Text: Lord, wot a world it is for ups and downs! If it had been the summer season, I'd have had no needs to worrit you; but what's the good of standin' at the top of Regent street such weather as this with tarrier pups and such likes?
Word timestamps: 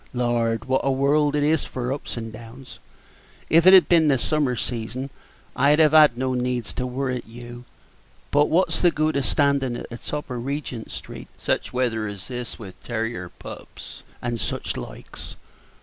Lord, 0.15 0.65
wot 0.65 0.81
a 0.83 0.89
world 0.91 1.35
it 1.35 1.43
is 1.43 1.63
for 1.63 1.93
ups 1.93 2.17
and 2.17 2.33
downs! 2.33 2.79
If 3.51 3.67
it 3.67 3.73
had 3.75 3.87
been 3.87 4.07
the 4.07 4.17
summer 4.17 4.55
season, 4.55 5.11
I'd 5.55 5.77
have 5.77 5.91
had 5.91 6.17
no 6.17 6.33
needs 6.33 6.73
to 6.73 6.87
worrit 6.87 7.27
you; 7.27 7.65
but 8.31 8.49
what's 8.49 8.81
the 8.81 8.89
good 8.89 9.15
of 9.15 9.25
standin' 9.25 9.77
at 9.77 9.91
the 9.91 9.97
top 9.99 10.31
of 10.31 10.43
Regent 10.43 10.89
street 10.89 11.27
such 11.37 11.71
weather 11.71 12.07
as 12.07 12.29
this 12.29 12.57
with 12.57 12.81
tarrier 12.83 13.29
pups 13.29 14.01
and 14.23 14.39
such 14.39 14.75
likes? 14.75 15.35